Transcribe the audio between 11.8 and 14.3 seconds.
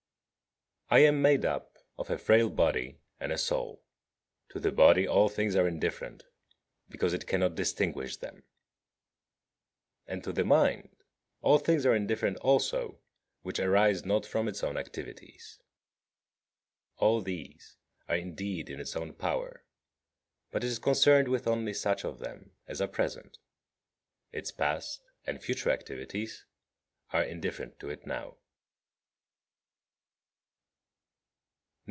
are indifferent also which arise not